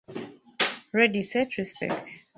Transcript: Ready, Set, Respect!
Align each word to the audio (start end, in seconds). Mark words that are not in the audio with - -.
Ready, 0.93 1.21
Set, 1.21 1.59
Respect! 1.59 2.21